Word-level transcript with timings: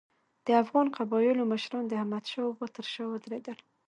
د 0.45 0.47
افغان 0.63 0.87
قبایلو 0.97 1.49
مشران 1.53 1.83
د 1.87 1.91
احمدشاه 2.01 2.45
بابا 2.49 2.67
تر 2.75 2.85
شا 2.93 3.03
ودرېدل. 3.09 3.57